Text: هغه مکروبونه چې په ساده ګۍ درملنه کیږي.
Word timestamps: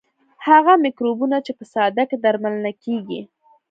هغه 0.47 0.73
مکروبونه 0.83 1.37
چې 1.45 1.51
په 1.57 1.63
ساده 1.73 2.03
ګۍ 2.09 2.17
درملنه 2.23 2.71
کیږي. 2.83 3.21